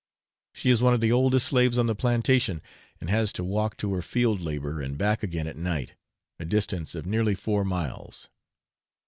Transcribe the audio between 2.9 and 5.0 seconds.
and has to walk to her field labour, and